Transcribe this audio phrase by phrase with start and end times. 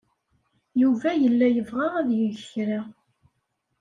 [0.81, 2.81] Yuba yella yebɣa ad yeg kra.